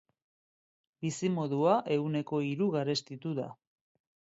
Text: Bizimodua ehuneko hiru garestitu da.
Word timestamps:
Bizimodua 1.05 1.77
ehuneko 1.99 2.43
hiru 2.49 2.75
garestitu 2.81 3.41
da. 3.43 3.51